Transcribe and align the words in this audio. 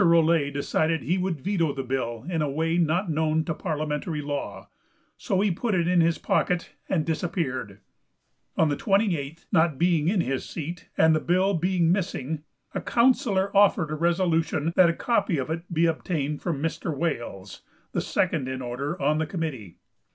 Rolette 0.03 0.51
decided 0.51 1.03
he 1.03 1.19
would 1.19 1.41
veto 1.41 1.73
the 1.73 1.83
bill 1.83 2.25
in 2.27 2.41
a 2.41 2.49
way 2.49 2.75
not 2.75 3.11
known 3.11 3.43
to 3.45 3.53
parliamentary 3.53 4.19
law, 4.19 4.67
so 5.15 5.41
he 5.41 5.51
put 5.51 5.75
it 5.75 5.87
in 5.87 6.01
his 6.01 6.17
pocket 6.17 6.73
and 6.89 7.05
disappeared. 7.05 7.81
On 8.57 8.69
the 8.69 8.75
28th, 8.75 9.45
not 9.51 9.77
being 9.77 10.07
in 10.07 10.21
his 10.21 10.43
seat, 10.43 10.89
and 10.97 11.15
the 11.15 11.19
bill 11.19 11.53
being 11.53 11.91
missing, 11.91 12.41
a 12.73 12.81
councillor 12.81 13.55
offered 13.55 13.91
a 13.91 13.95
resolution 13.95 14.73
that 14.75 14.89
a 14.89 14.93
copy 14.93 15.37
of 15.37 15.51
it 15.51 15.71
be 15.71 15.85
obtained 15.85 16.41
from 16.41 16.63
Mr. 16.63 16.91
Wales, 16.97 17.61
the 17.91 18.01
second 18.01 18.47
in 18.47 18.59
order 18.59 18.99
on 18.99 19.19
the 19.19 19.27
committee. 19.27 19.77